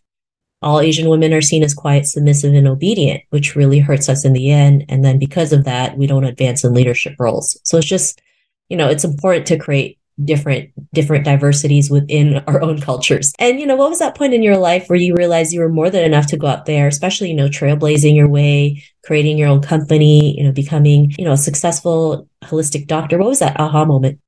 all 0.63 0.81
Asian 0.81 1.09
women 1.09 1.33
are 1.33 1.41
seen 1.41 1.63
as 1.65 1.75
quiet, 1.75 2.07
submissive, 2.07 2.55
and 2.55 2.69
obedient, 2.69 3.23
which 3.31 3.57
really 3.57 3.79
hurts 3.79 4.09
us 4.09 4.25
in 4.25 4.33
the 4.33 4.51
end. 4.51 4.85
And 4.89 5.05
then 5.05 5.19
because 5.19 5.53
of 5.53 5.65
that, 5.65 5.97
we 5.97 6.07
don't 6.07 6.25
advance 6.25 6.65
in 6.65 6.75
leadership 6.75 7.15
roles. 7.19 7.59
So 7.65 7.79
it's 7.79 7.87
just, 7.87 8.21
you 8.69 8.77
know, 8.77 8.89
it's 8.89 9.05
important 9.05 9.47
to 9.47 9.59
create 9.59 9.99
different 10.25 10.71
different 10.95 11.25
diversities 11.25 11.91
within 11.91 12.39
our 12.47 12.63
own 12.63 12.81
cultures. 12.81 13.33
And 13.39 13.61
you 13.61 13.67
know, 13.67 13.77
what 13.77 13.91
was 13.91 13.99
that 13.99 14.17
point 14.17 14.35
in 14.35 14.43
your 14.43 14.57
life 14.57 14.89
where 14.89 14.99
you 14.99 15.15
realized 15.15 15.53
you 15.53 15.61
were 15.61 15.69
more 15.69 15.91
than 15.91 16.05
enough 16.05 16.27
to 16.29 16.37
go 16.37 16.47
out 16.47 16.67
there, 16.67 16.87
especially, 16.87 17.31
you 17.31 17.37
know, 17.37 17.49
trailblazing 17.49 18.15
your 18.15 18.29
way, 18.29 18.83
creating 19.05 19.39
your 19.39 19.49
own 19.49 19.63
company, 19.63 20.37
you 20.39 20.45
know, 20.45 20.53
becoming, 20.53 21.15
you 21.19 21.25
know, 21.25 21.33
a 21.33 21.37
successful 21.37 22.29
holistic 22.45 22.87
doctor? 22.87 23.19
What 23.19 23.29
was 23.29 23.41
that 23.41 23.59
aha 23.61 23.85
moment? 23.85 24.21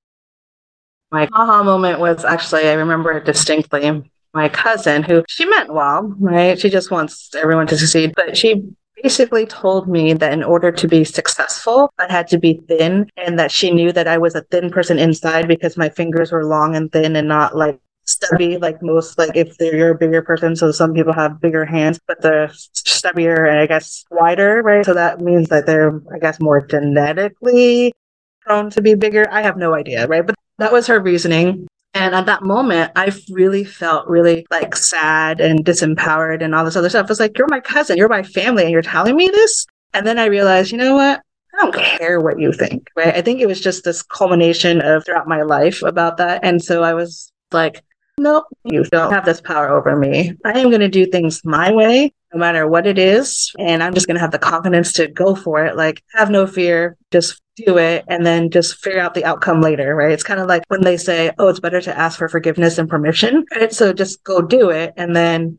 My 1.10 1.28
aha 1.32 1.62
moment 1.62 2.00
was 2.00 2.24
actually 2.24 2.68
I 2.68 2.74
remember 2.74 3.12
it 3.12 3.24
distinctly. 3.24 4.02
My 4.34 4.48
cousin, 4.50 5.02
who 5.02 5.24
she 5.26 5.46
meant 5.46 5.72
well, 5.72 6.14
right? 6.18 6.60
She 6.60 6.68
just 6.68 6.90
wants 6.90 7.34
everyone 7.34 7.66
to 7.68 7.78
succeed, 7.78 8.12
but 8.14 8.36
she 8.36 8.62
basically 9.02 9.46
told 9.46 9.88
me 9.88 10.12
that 10.12 10.32
in 10.32 10.42
order 10.42 10.72
to 10.72 10.88
be 10.88 11.04
successful, 11.04 11.92
I 11.98 12.10
had 12.10 12.28
to 12.28 12.38
be 12.38 12.60
thin 12.68 13.10
and 13.16 13.38
that 13.38 13.50
she 13.50 13.70
knew 13.70 13.92
that 13.92 14.08
I 14.08 14.18
was 14.18 14.34
a 14.34 14.42
thin 14.42 14.70
person 14.70 14.98
inside 14.98 15.48
because 15.48 15.76
my 15.76 15.88
fingers 15.88 16.32
were 16.32 16.44
long 16.44 16.76
and 16.76 16.90
thin 16.90 17.16
and 17.16 17.28
not 17.28 17.56
like 17.56 17.80
stubby 18.04 18.56
like 18.56 18.82
most 18.82 19.18
like 19.18 19.36
if 19.36 19.54
you're 19.60 19.90
a 19.90 19.98
bigger 19.98 20.22
person 20.22 20.56
so 20.56 20.72
some 20.72 20.94
people 20.94 21.12
have 21.12 21.42
bigger 21.42 21.66
hands 21.66 22.00
but 22.06 22.18
they're 22.22 22.48
stubbier 22.48 23.46
and 23.46 23.58
i 23.60 23.66
guess 23.66 24.02
wider 24.10 24.62
right? 24.62 24.86
So 24.86 24.94
that 24.94 25.20
means 25.20 25.50
that 25.50 25.66
they're 25.66 26.00
i 26.14 26.18
guess 26.18 26.40
more 26.40 26.66
genetically 26.66 27.92
prone 28.40 28.70
to 28.70 28.80
be 28.80 28.94
bigger. 28.94 29.28
I 29.30 29.42
have 29.42 29.58
no 29.58 29.74
idea 29.74 30.06
right? 30.06 30.26
But 30.26 30.36
that 30.56 30.72
was 30.72 30.86
her 30.86 31.00
reasoning 31.00 31.68
and 31.98 32.14
at 32.14 32.26
that 32.26 32.42
moment, 32.42 32.92
I 32.94 33.12
really 33.30 33.64
felt 33.64 34.06
really 34.06 34.46
like 34.50 34.76
sad 34.76 35.40
and 35.40 35.64
disempowered 35.64 36.42
and 36.42 36.54
all 36.54 36.64
this 36.64 36.76
other 36.76 36.88
stuff. 36.88 37.06
I 37.06 37.08
was 37.08 37.18
like, 37.18 37.36
you're 37.36 37.48
my 37.48 37.58
cousin, 37.58 37.96
you're 37.98 38.08
my 38.08 38.22
family, 38.22 38.62
and 38.62 38.70
you're 38.70 38.82
telling 38.82 39.16
me 39.16 39.28
this? 39.28 39.66
And 39.94 40.06
then 40.06 40.18
I 40.18 40.26
realized, 40.26 40.70
you 40.70 40.78
know 40.78 40.94
what? 40.94 41.20
I 41.54 41.58
don't 41.58 41.74
care 41.74 42.20
what 42.20 42.38
you 42.38 42.52
think, 42.52 42.88
right? 42.96 43.16
I 43.16 43.20
think 43.20 43.40
it 43.40 43.46
was 43.46 43.60
just 43.60 43.82
this 43.82 44.02
culmination 44.02 44.80
of 44.80 45.04
throughout 45.04 45.26
my 45.26 45.42
life 45.42 45.82
about 45.82 46.18
that. 46.18 46.44
And 46.44 46.62
so 46.62 46.84
I 46.84 46.94
was 46.94 47.32
like, 47.50 47.82
no, 48.18 48.44
you 48.64 48.84
don't 48.84 49.12
have 49.12 49.24
this 49.24 49.40
power 49.40 49.68
over 49.70 49.96
me. 49.96 50.34
I 50.44 50.58
am 50.58 50.68
going 50.68 50.80
to 50.80 50.88
do 50.88 51.06
things 51.06 51.44
my 51.44 51.72
way, 51.72 52.12
no 52.32 52.38
matter 52.38 52.66
what 52.66 52.86
it 52.86 52.98
is. 52.98 53.52
And 53.58 53.82
I'm 53.82 53.94
just 53.94 54.06
going 54.06 54.16
to 54.16 54.20
have 54.20 54.30
the 54.30 54.38
confidence 54.38 54.92
to 54.94 55.08
go 55.08 55.34
for 55.34 55.64
it. 55.64 55.76
Like, 55.76 56.02
have 56.14 56.30
no 56.30 56.46
fear, 56.46 56.96
just 57.10 57.40
do 57.56 57.78
it, 57.78 58.04
and 58.08 58.24
then 58.24 58.50
just 58.50 58.76
figure 58.76 59.00
out 59.00 59.14
the 59.14 59.24
outcome 59.24 59.60
later, 59.60 59.94
right? 59.94 60.12
It's 60.12 60.22
kind 60.22 60.40
of 60.40 60.46
like 60.46 60.64
when 60.68 60.82
they 60.82 60.96
say, 60.96 61.32
oh, 61.38 61.48
it's 61.48 61.60
better 61.60 61.80
to 61.80 61.98
ask 61.98 62.18
for 62.18 62.28
forgiveness 62.28 62.78
and 62.78 62.88
permission, 62.88 63.44
right? 63.54 63.72
So 63.72 63.92
just 63.92 64.22
go 64.24 64.40
do 64.42 64.70
it. 64.70 64.94
And 64.96 65.14
then 65.14 65.58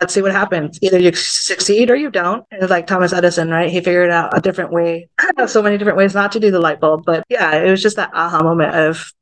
let's 0.00 0.14
see 0.14 0.22
what 0.22 0.32
happens. 0.32 0.78
Either 0.82 0.98
you 0.98 1.12
succeed 1.12 1.90
or 1.90 1.96
you 1.96 2.10
don't. 2.10 2.46
And 2.50 2.68
like 2.70 2.86
Thomas 2.86 3.12
Edison, 3.12 3.50
right? 3.50 3.70
He 3.70 3.80
figured 3.80 4.10
out 4.10 4.36
a 4.36 4.40
different 4.40 4.72
way 4.72 5.08
so 5.46 5.62
many 5.62 5.78
different 5.78 5.98
ways 5.98 6.14
not 6.14 6.32
to 6.32 6.40
do 6.40 6.50
the 6.50 6.60
light 6.60 6.80
bulb, 6.80 7.04
but 7.04 7.24
yeah, 7.28 7.56
it 7.56 7.70
was 7.70 7.82
just 7.82 7.96
that 7.96 8.10
aha 8.14 8.42
moment 8.42 8.74
of, 8.74 9.12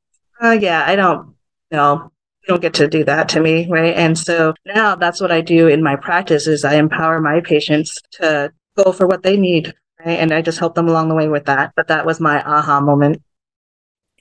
uh, 0.43 0.51
yeah, 0.51 0.85
I 0.87 0.97
don't, 0.97 1.35
know, 1.71 2.13
don't 2.49 2.63
get 2.63 2.75
to 2.75 2.89
do 2.89 3.05
that 3.05 3.29
to 3.29 3.41
me, 3.41 3.69
right? 3.69 3.95
And 3.95 4.19
so 4.19 4.55
now 4.65 4.97
that's 4.97 5.21
what 5.21 5.31
I 5.31 5.41
do 5.43 5.69
in 5.69 5.83
my 5.83 5.95
practice 5.95 6.47
is 6.47 6.65
I 6.65 6.75
empower 6.75 7.21
my 7.21 7.41
patients 7.41 8.01
to 8.13 8.53
go 8.77 8.91
for 8.91 9.07
what 9.07 9.23
they 9.23 9.37
need, 9.37 9.75
right? 10.05 10.19
And 10.19 10.33
I 10.33 10.43
just 10.43 10.59
help 10.59 10.75
them 10.75 10.89
along 10.89 11.11
the 11.11 11.15
way 11.15 11.29
with 11.29 11.45
that. 11.45 11.73
But 11.77 11.89
that 11.89 12.07
was 12.07 12.21
my 12.21 12.43
aha 12.43 12.81
moment. 12.81 13.23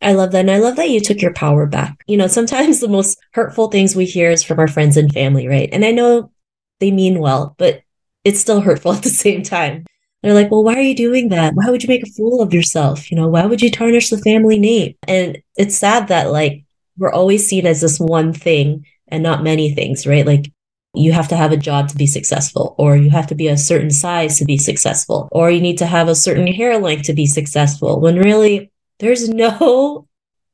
I 0.01 0.13
love 0.13 0.31
that. 0.33 0.41
And 0.41 0.51
I 0.51 0.59
love 0.59 0.75
that 0.75 0.89
you 0.89 0.99
took 0.99 1.21
your 1.21 1.33
power 1.33 1.65
back. 1.65 2.03
You 2.05 2.17
know, 2.17 2.27
sometimes 2.27 2.79
the 2.79 2.89
most 2.89 3.17
hurtful 3.31 3.69
things 3.69 3.95
we 3.95 4.05
hear 4.05 4.29
is 4.29 4.43
from 4.43 4.59
our 4.59 4.67
friends 4.67 4.97
and 4.97 5.11
family, 5.11 5.47
right? 5.47 5.69
And 5.71 5.83
I 5.83 5.91
know 5.91 6.31
they 6.79 6.91
mean 6.91 7.19
well, 7.19 7.55
but 7.57 7.81
it's 8.23 8.39
still 8.39 8.61
hurtful 8.61 8.93
at 8.93 9.03
the 9.03 9.09
same 9.09 9.41
time. 9.41 9.85
They're 10.21 10.33
like, 10.33 10.51
well, 10.51 10.63
why 10.63 10.75
are 10.75 10.81
you 10.81 10.95
doing 10.95 11.29
that? 11.29 11.53
Why 11.53 11.69
would 11.69 11.81
you 11.81 11.87
make 11.87 12.03
a 12.03 12.11
fool 12.11 12.41
of 12.41 12.53
yourself? 12.53 13.09
You 13.09 13.17
know, 13.17 13.27
why 13.29 13.45
would 13.45 13.61
you 13.61 13.71
tarnish 13.71 14.09
the 14.09 14.17
family 14.17 14.59
name? 14.59 14.95
And 15.07 15.37
it's 15.55 15.77
sad 15.77 16.09
that 16.09 16.31
like 16.31 16.65
we're 16.97 17.11
always 17.11 17.47
seen 17.47 17.65
as 17.65 17.81
this 17.81 17.99
one 17.99 18.33
thing 18.33 18.85
and 19.07 19.23
not 19.23 19.43
many 19.43 19.73
things, 19.73 20.05
right? 20.05 20.25
Like 20.25 20.51
you 20.93 21.11
have 21.11 21.27
to 21.29 21.37
have 21.37 21.51
a 21.51 21.57
job 21.57 21.89
to 21.89 21.95
be 21.95 22.07
successful, 22.07 22.75
or 22.77 22.97
you 22.97 23.09
have 23.09 23.27
to 23.27 23.35
be 23.35 23.47
a 23.47 23.57
certain 23.57 23.91
size 23.91 24.37
to 24.37 24.45
be 24.45 24.57
successful, 24.57 25.29
or 25.31 25.51
you 25.51 25.61
need 25.61 25.77
to 25.77 25.85
have 25.85 26.07
a 26.07 26.15
certain 26.15 26.47
hair 26.47 26.79
length 26.79 27.05
to 27.05 27.13
be 27.13 27.25
successful. 27.25 27.99
When 27.99 28.17
really 28.17 28.71
there's 28.99 29.29
no 29.45 30.07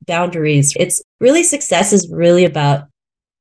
boundaries. 0.06 0.74
It's 0.78 1.02
really 1.20 1.44
success 1.44 1.94
is 1.94 2.10
really 2.12 2.46
about 2.46 2.88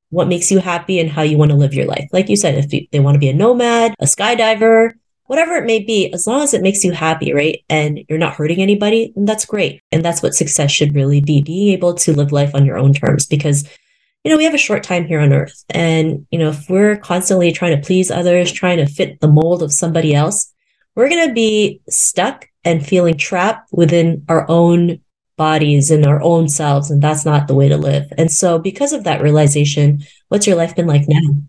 what 0.09 0.27
makes 0.27 0.51
you 0.51 0.59
happy 0.59 0.99
and 0.99 1.09
how 1.09 1.23
you 1.23 1.37
want 1.37 1.51
to 1.51 1.57
live 1.57 1.73
your 1.73 1.87
life. 1.87 2.07
Like 2.13 2.29
you 2.29 2.37
said, 2.37 2.55
if 2.55 2.89
they 2.91 2.99
want 2.99 3.15
to 3.15 3.19
be 3.19 3.29
a 3.29 3.33
nomad, 3.33 3.95
a 3.99 4.05
skydiver, 4.05 4.91
whatever 5.33 5.55
it 5.55 5.65
may 5.65 5.79
be, 5.79 6.13
as 6.13 6.27
long 6.27 6.43
as 6.43 6.53
it 6.53 6.61
makes 6.61 6.83
you 6.83 6.91
happy, 6.91 7.33
right? 7.33 7.65
And 7.67 8.05
you're 8.07 8.19
not 8.19 8.35
hurting 8.35 8.61
anybody, 8.61 9.11
that's 9.15 9.45
great. 9.45 9.81
And 9.91 10.05
that's 10.05 10.21
what 10.21 10.35
success 10.35 10.69
should 10.69 10.93
really 10.93 11.21
be 11.21 11.41
being 11.41 11.69
able 11.69 11.95
to 11.95 12.13
live 12.13 12.31
life 12.31 12.53
on 12.53 12.67
your 12.67 12.77
own 12.77 12.93
terms 12.93 13.25
because, 13.25 13.67
you 14.23 14.29
know, 14.29 14.37
we 14.37 14.43
have 14.43 14.53
a 14.53 14.59
short 14.59 14.83
time 14.83 15.05
here 15.05 15.19
on 15.19 15.33
earth. 15.33 15.65
And, 15.71 16.27
you 16.29 16.37
know, 16.37 16.49
if 16.49 16.69
we're 16.69 16.97
constantly 16.97 17.51
trying 17.51 17.75
to 17.75 17.83
please 17.83 18.11
others, 18.11 18.51
trying 18.51 18.77
to 18.77 18.85
fit 18.85 19.21
the 19.21 19.27
mold 19.27 19.63
of 19.63 19.73
somebody 19.73 20.13
else, 20.13 20.53
we're 20.93 21.09
going 21.09 21.27
to 21.27 21.33
be 21.33 21.81
stuck 21.89 22.47
and 22.63 22.85
feeling 22.85 23.17
trapped 23.17 23.69
within 23.73 24.23
our 24.29 24.47
own 24.51 25.01
bodies 25.35 25.89
and 25.89 26.05
our 26.05 26.21
own 26.21 26.47
selves. 26.47 26.91
And 26.91 27.01
that's 27.01 27.25
not 27.25 27.47
the 27.47 27.55
way 27.55 27.69
to 27.69 27.77
live. 27.77 28.05
And 28.19 28.29
so, 28.29 28.59
because 28.59 28.93
of 28.93 29.03
that 29.05 29.23
realization, 29.23 30.03
what's 30.27 30.45
your 30.45 30.57
life 30.57 30.75
been 30.75 30.85
like 30.85 31.07
now? 31.07 31.41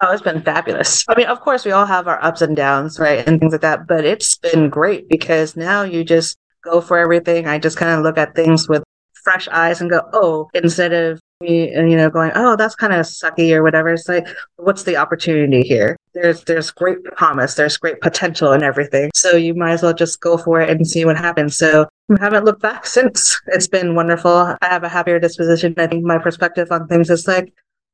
Oh, 0.00 0.12
it's 0.12 0.22
been 0.22 0.42
fabulous. 0.42 1.04
I 1.08 1.14
mean, 1.16 1.26
of 1.26 1.40
course, 1.40 1.64
we 1.64 1.70
all 1.72 1.86
have 1.86 2.08
our 2.08 2.22
ups 2.22 2.42
and 2.42 2.56
downs, 2.56 2.98
right? 2.98 3.26
And 3.26 3.38
things 3.40 3.52
like 3.52 3.60
that. 3.62 3.86
But 3.86 4.04
it's 4.04 4.34
been 4.34 4.68
great 4.68 5.08
because 5.08 5.56
now 5.56 5.82
you 5.82 6.04
just 6.04 6.36
go 6.62 6.80
for 6.80 6.98
everything. 6.98 7.46
I 7.46 7.58
just 7.58 7.76
kind 7.76 7.92
of 7.92 8.02
look 8.02 8.18
at 8.18 8.34
things 8.34 8.68
with 8.68 8.82
fresh 9.22 9.48
eyes 9.48 9.80
and 9.80 9.90
go, 9.90 10.02
oh, 10.12 10.48
instead 10.52 10.92
of 10.92 11.20
me, 11.40 11.70
you 11.70 11.96
know, 11.96 12.10
going, 12.10 12.32
oh, 12.34 12.56
that's 12.56 12.74
kind 12.74 12.92
of 12.92 13.06
sucky 13.06 13.52
or 13.52 13.62
whatever. 13.62 13.90
It's 13.90 14.08
like, 14.08 14.26
what's 14.56 14.82
the 14.82 14.96
opportunity 14.96 15.62
here? 15.62 15.96
There's 16.12 16.44
there's 16.44 16.70
great 16.70 17.02
promise, 17.04 17.54
there's 17.54 17.76
great 17.76 18.00
potential 18.00 18.52
in 18.52 18.62
everything. 18.62 19.10
So 19.14 19.36
you 19.36 19.54
might 19.54 19.72
as 19.72 19.82
well 19.82 19.94
just 19.94 20.20
go 20.20 20.36
for 20.36 20.60
it 20.60 20.70
and 20.70 20.86
see 20.86 21.04
what 21.04 21.16
happens. 21.16 21.56
So 21.56 21.88
I 22.10 22.20
haven't 22.20 22.44
looked 22.44 22.62
back 22.62 22.86
since. 22.96 23.40
It's 23.48 23.68
been 23.68 23.94
wonderful. 23.94 24.56
I 24.60 24.66
have 24.68 24.84
a 24.84 24.88
happier 24.88 25.18
disposition. 25.18 25.74
I 25.78 25.86
think 25.86 26.04
my 26.04 26.18
perspective 26.18 26.68
on 26.70 26.86
things 26.88 27.10
is 27.10 27.26
like, 27.26 27.52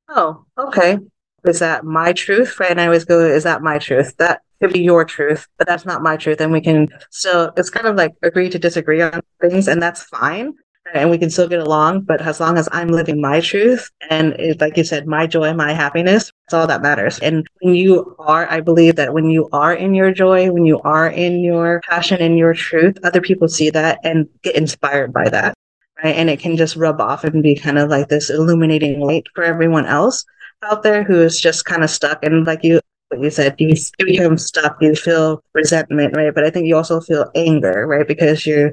oh, 0.08 0.44
okay, 0.58 0.98
is 1.44 1.58
that 1.60 1.84
my 1.84 2.12
truth? 2.12 2.58
Right? 2.58 2.70
And 2.70 2.80
I 2.80 2.86
always 2.86 3.04
go, 3.04 3.20
is 3.20 3.44
that 3.44 3.62
my 3.62 3.78
truth? 3.78 4.16
That 4.18 4.42
could 4.60 4.72
be 4.72 4.82
your 4.82 5.04
truth, 5.04 5.46
but 5.58 5.66
that's 5.66 5.86
not 5.86 6.02
my 6.02 6.16
truth. 6.16 6.40
And 6.40 6.52
we 6.52 6.60
can 6.60 6.88
still, 7.10 7.52
it's 7.56 7.70
kind 7.70 7.86
of 7.86 7.96
like 7.96 8.12
agree 8.22 8.50
to 8.50 8.58
disagree 8.58 9.02
on 9.02 9.20
things, 9.40 9.68
and 9.68 9.82
that's 9.82 10.02
fine 10.02 10.54
and 10.94 11.10
we 11.10 11.18
can 11.18 11.30
still 11.30 11.48
get 11.48 11.60
along. 11.60 12.02
But 12.02 12.20
as 12.20 12.40
long 12.40 12.58
as 12.58 12.68
I'm 12.72 12.88
living 12.88 13.20
my 13.20 13.40
truth 13.40 13.90
and 14.08 14.32
it, 14.34 14.60
like 14.60 14.76
you 14.76 14.84
said, 14.84 15.06
my 15.06 15.26
joy, 15.26 15.52
my 15.54 15.72
happiness, 15.72 16.32
that's 16.46 16.54
all 16.54 16.66
that 16.66 16.82
matters. 16.82 17.18
And 17.20 17.46
when 17.60 17.74
you 17.74 18.14
are, 18.18 18.50
I 18.50 18.60
believe 18.60 18.96
that 18.96 19.12
when 19.12 19.26
you 19.26 19.48
are 19.52 19.74
in 19.74 19.94
your 19.94 20.12
joy, 20.12 20.50
when 20.50 20.64
you 20.64 20.80
are 20.80 21.08
in 21.08 21.40
your 21.40 21.80
passion 21.88 22.20
and 22.20 22.38
your 22.38 22.54
truth, 22.54 22.98
other 23.04 23.20
people 23.20 23.48
see 23.48 23.70
that 23.70 24.00
and 24.04 24.28
get 24.42 24.56
inspired 24.56 25.12
by 25.12 25.28
that. 25.28 25.54
Right. 26.02 26.16
And 26.16 26.30
it 26.30 26.40
can 26.40 26.56
just 26.56 26.76
rub 26.76 27.00
off 27.00 27.24
and 27.24 27.42
be 27.42 27.54
kind 27.54 27.78
of 27.78 27.90
like 27.90 28.08
this 28.08 28.30
illuminating 28.30 29.00
light 29.00 29.26
for 29.34 29.44
everyone 29.44 29.84
else 29.84 30.24
out 30.62 30.82
there 30.82 31.04
who 31.04 31.20
is 31.20 31.40
just 31.40 31.64
kind 31.64 31.82
of 31.82 31.90
stuck. 31.90 32.24
And 32.24 32.46
like 32.46 32.62
you, 32.62 32.80
what 33.08 33.20
you 33.20 33.30
said, 33.30 33.56
you 33.58 33.74
become 33.98 34.38
stuck, 34.38 34.76
you 34.80 34.94
feel 34.94 35.42
resentment, 35.54 36.16
right? 36.16 36.34
But 36.34 36.44
I 36.44 36.50
think 36.50 36.66
you 36.66 36.76
also 36.76 37.00
feel 37.00 37.30
anger, 37.34 37.86
right? 37.86 38.06
Because 38.06 38.46
you're 38.46 38.72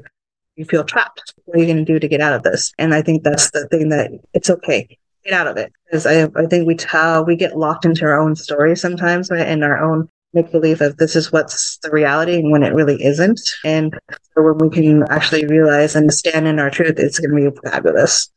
you 0.58 0.64
feel 0.64 0.84
trapped. 0.84 1.34
What 1.44 1.56
are 1.56 1.60
you 1.60 1.66
going 1.66 1.84
to 1.84 1.92
do 1.92 2.00
to 2.00 2.08
get 2.08 2.20
out 2.20 2.34
of 2.34 2.42
this? 2.42 2.72
And 2.78 2.92
I 2.92 3.00
think 3.00 3.22
that's 3.22 3.50
the 3.52 3.68
thing 3.68 3.90
that 3.90 4.10
it's 4.34 4.50
okay. 4.50 4.98
Get 5.24 5.32
out 5.32 5.46
of 5.46 5.56
it. 5.56 5.72
Because 5.86 6.04
I, 6.04 6.24
I 6.36 6.46
think 6.46 6.66
we 6.66 6.74
tell, 6.74 7.24
we 7.24 7.36
get 7.36 7.56
locked 7.56 7.84
into 7.84 8.04
our 8.04 8.18
own 8.18 8.34
story 8.34 8.76
sometimes, 8.76 9.30
right? 9.30 9.46
And 9.46 9.62
our 9.62 9.82
own 9.82 10.08
make 10.34 10.50
believe 10.50 10.80
of 10.80 10.96
this 10.96 11.16
is 11.16 11.32
what's 11.32 11.78
the 11.78 11.90
reality 11.90 12.34
and 12.34 12.50
when 12.50 12.62
it 12.62 12.74
really 12.74 13.02
isn't. 13.02 13.40
And 13.64 13.98
so 14.34 14.42
when 14.42 14.58
we 14.58 14.68
can 14.68 15.04
actually 15.10 15.46
realize 15.46 15.94
and 15.94 16.12
stand 16.12 16.46
in 16.46 16.58
our 16.58 16.70
truth, 16.70 16.98
it's 16.98 17.18
going 17.18 17.44
to 17.44 17.50
be 17.50 17.70
fabulous. 17.70 18.30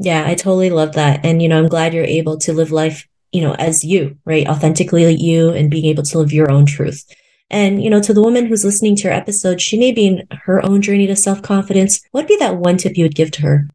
Yeah, 0.00 0.24
I 0.26 0.34
totally 0.36 0.70
love 0.70 0.92
that. 0.92 1.24
And, 1.24 1.42
you 1.42 1.48
know, 1.48 1.58
I'm 1.58 1.68
glad 1.68 1.92
you're 1.92 2.04
able 2.04 2.38
to 2.38 2.52
live 2.52 2.70
life, 2.70 3.06
you 3.32 3.42
know, 3.42 3.54
as 3.54 3.84
you, 3.84 4.16
right? 4.24 4.46
Authentically 4.46 5.12
you 5.12 5.50
and 5.50 5.70
being 5.70 5.86
able 5.86 6.04
to 6.04 6.18
live 6.18 6.32
your 6.32 6.50
own 6.50 6.66
truth. 6.66 7.04
And, 7.50 7.82
you 7.82 7.90
know, 7.90 8.00
to 8.02 8.14
the 8.14 8.22
woman 8.22 8.46
who's 8.46 8.64
listening 8.64 8.94
to 8.96 9.02
your 9.04 9.12
episode, 9.12 9.60
she 9.60 9.76
may 9.78 9.90
be 9.90 10.06
in 10.06 10.26
her 10.44 10.64
own 10.64 10.82
journey 10.82 11.08
to 11.08 11.16
self 11.16 11.42
confidence. 11.42 12.00
What'd 12.12 12.28
be 12.28 12.36
that 12.36 12.58
one 12.58 12.76
tip 12.76 12.96
you 12.96 13.04
would 13.04 13.16
give 13.16 13.32
to 13.32 13.42
her? 13.42 13.68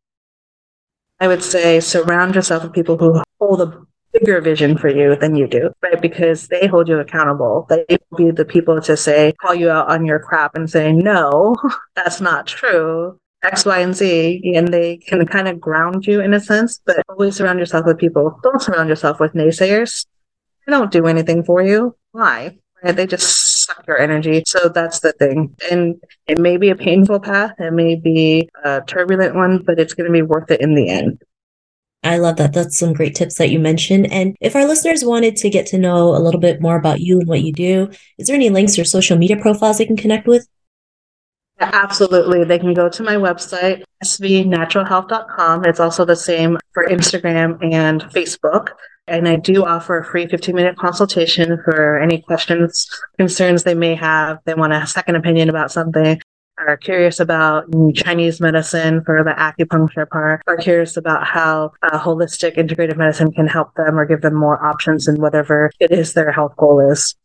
I 1.19 1.27
would 1.27 1.43
say 1.43 1.79
surround 1.81 2.35
yourself 2.35 2.63
with 2.63 2.73
people 2.73 2.97
who 2.97 3.21
hold 3.39 3.61
a 3.61 3.85
bigger 4.13 4.39
vision 4.39 4.77
for 4.77 4.89
you 4.89 5.15
than 5.15 5.35
you 5.35 5.47
do, 5.47 5.71
right? 5.81 6.01
Because 6.01 6.47
they 6.47 6.67
hold 6.67 6.87
you 6.87 6.99
accountable. 6.99 7.65
They 7.67 7.85
will 7.89 8.17
be 8.17 8.31
the 8.31 8.45
people 8.45 8.79
to 8.81 8.95
say, 8.95 9.33
call 9.41 9.55
you 9.55 9.69
out 9.69 9.89
on 9.89 10.05
your 10.05 10.19
crap 10.19 10.55
and 10.55 10.69
say, 10.69 10.93
no, 10.93 11.55
that's 11.95 12.21
not 12.21 12.47
true. 12.47 13.19
X, 13.43 13.65
Y, 13.65 13.79
and 13.79 13.95
Z, 13.95 14.53
and 14.55 14.67
they 14.69 14.97
can 14.97 15.25
kind 15.27 15.47
of 15.47 15.59
ground 15.59 16.07
you 16.07 16.21
in 16.21 16.33
a 16.33 16.39
sense, 16.39 16.81
but 16.85 17.03
always 17.09 17.35
surround 17.35 17.59
yourself 17.59 17.85
with 17.85 17.97
people. 17.97 18.39
Don't 18.41 18.61
surround 18.61 18.89
yourself 18.89 19.19
with 19.19 19.33
naysayers. 19.33 20.05
They 20.65 20.71
don't 20.71 20.91
do 20.91 21.07
anything 21.07 21.43
for 21.43 21.61
you. 21.61 21.95
Why? 22.11 22.57
Right? 22.81 22.95
They 22.95 23.05
just 23.05 23.63
suck 23.65 23.85
your 23.87 23.99
energy. 23.99 24.43
So 24.45 24.69
that's 24.69 25.01
the 25.01 25.11
thing. 25.13 25.55
And 25.69 26.01
it 26.27 26.39
may 26.39 26.57
be 26.57 26.69
a 26.69 26.75
painful 26.75 27.19
path, 27.19 27.53
it 27.59 27.73
may 27.73 27.95
be 27.95 28.49
a 28.63 28.81
turbulent 28.81 29.35
one, 29.35 29.59
but 29.59 29.79
it's 29.79 29.93
going 29.93 30.07
to 30.07 30.13
be 30.13 30.21
worth 30.21 30.49
it 30.49 30.61
in 30.61 30.75
the 30.75 30.89
end. 30.89 31.21
I 32.05 32.17
love 32.17 32.35
that. 32.35 32.53
That's 32.53 32.77
some 32.77 32.91
great 32.91 33.15
tips 33.15 33.37
that 33.37 33.49
you 33.49 33.59
mentioned. 33.59 34.11
And 34.11 34.35
if 34.41 34.57
our 34.57 34.65
listeners 34.65 35.05
wanted 35.05 35.37
to 35.37 35.49
get 35.49 35.65
to 35.67 35.77
know 35.77 36.15
a 36.15 36.19
little 36.19 36.39
bit 36.39 36.61
more 36.61 36.75
about 36.75 36.99
you 36.99 37.19
and 37.19 37.29
what 37.29 37.43
you 37.43 37.53
do, 37.53 37.89
is 38.17 38.27
there 38.27 38.35
any 38.35 38.49
links 38.49 38.77
or 38.77 38.83
social 38.83 39.17
media 39.17 39.37
profiles 39.37 39.77
they 39.77 39.85
can 39.85 39.95
connect 39.95 40.27
with? 40.27 40.45
Absolutely. 41.71 42.43
They 42.43 42.59
can 42.59 42.73
go 42.73 42.89
to 42.89 43.03
my 43.03 43.15
website, 43.15 43.83
svnaturalhealth.com. 44.03 45.65
It's 45.65 45.79
also 45.79 46.05
the 46.05 46.15
same 46.15 46.57
for 46.73 46.85
Instagram 46.85 47.63
and 47.73 48.01
Facebook. 48.03 48.69
And 49.07 49.27
I 49.27 49.35
do 49.35 49.65
offer 49.65 49.97
a 49.97 50.05
free 50.05 50.27
15 50.27 50.55
minute 50.55 50.77
consultation 50.77 51.61
for 51.63 51.99
any 51.99 52.21
questions, 52.21 52.89
concerns 53.17 53.63
they 53.63 53.73
may 53.73 53.95
have. 53.95 54.39
They 54.45 54.53
want 54.53 54.73
a 54.73 54.87
second 54.87 55.15
opinion 55.15 55.49
about 55.49 55.71
something, 55.71 56.21
are 56.57 56.77
curious 56.77 57.19
about 57.19 57.65
Chinese 57.95 58.39
medicine 58.39 59.03
for 59.03 59.23
the 59.23 59.31
acupuncture 59.31 60.07
part, 60.09 60.41
are 60.47 60.57
curious 60.57 60.95
about 60.95 61.25
how 61.25 61.71
uh, 61.81 61.99
holistic 61.99 62.57
integrative 62.57 62.97
medicine 62.97 63.31
can 63.31 63.47
help 63.47 63.73
them 63.75 63.99
or 63.99 64.05
give 64.05 64.21
them 64.21 64.35
more 64.35 64.63
options 64.63 65.07
in 65.07 65.19
whatever 65.19 65.71
it 65.79 65.91
is 65.91 66.13
their 66.13 66.31
health 66.31 66.55
goal 66.55 66.79
is. 66.91 67.15